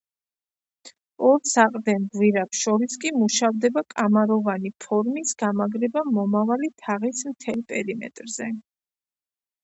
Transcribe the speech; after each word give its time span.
ორ 1.31 1.35
საყრდენ 1.49 2.05
გვირაბს 2.13 2.61
შორის 2.63 2.95
კი 3.03 3.11
მუშავდება 3.23 3.83
კამაროვანი 3.95 4.71
ფორმის 4.85 5.33
გამაგრება, 5.43 6.03
მომავალი 6.15 6.71
თაღის 6.85 7.21
მთელ 7.33 7.61
პერიმეტრზე. 7.73 8.49